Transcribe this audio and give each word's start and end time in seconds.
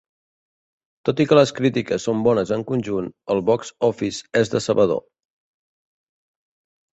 Tot 1.09 1.19
i 1.25 1.25
que 1.31 1.35
les 1.39 1.51
crítiques 1.59 2.07
són 2.09 2.23
bones 2.27 2.53
en 2.55 2.63
conjunt, 2.71 3.11
el 3.35 3.43
box-office 3.51 4.41
és 4.43 4.53
decebedor. 4.55 5.05